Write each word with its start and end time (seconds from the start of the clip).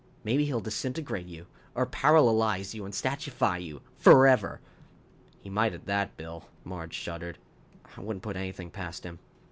Maybe 0.23 0.45
he'll 0.45 0.61
disintegrate 0.61 1.27
you. 1.27 1.45
Or 1.75 1.85
paralalize 1.85 2.73
you 2.73 2.85
and 2.85 2.91
statuefy 2.91 3.63
you. 3.63 3.83
Forever." 3.99 4.59
"He 5.37 5.47
might 5.51 5.75
at 5.75 5.85
that, 5.85 6.17
Bill," 6.17 6.45
Marge 6.63 6.95
shuddered. 6.95 7.37
"I 7.95 8.01
wouldn't 8.01 8.23
put 8.23 8.35
anything 8.35 8.71
past 8.71 9.03
him." 9.03 9.19